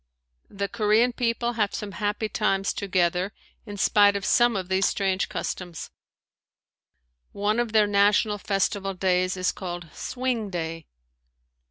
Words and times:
The 0.49 0.67
Korean 0.67 1.13
people 1.13 1.53
have 1.53 1.75
some 1.75 1.91
happy 1.91 2.27
times 2.27 2.73
together 2.73 3.33
in 3.67 3.77
spite 3.77 4.15
of 4.15 4.25
some 4.25 4.55
of 4.55 4.67
these 4.67 4.87
strange 4.87 5.29
customs. 5.29 5.91
One 7.33 7.59
of 7.59 7.71
their 7.71 7.85
national 7.85 8.39
festival 8.39 8.95
days 8.95 9.37
is 9.37 9.51
called 9.51 9.91
"Swing 9.93 10.49
day." 10.49 10.87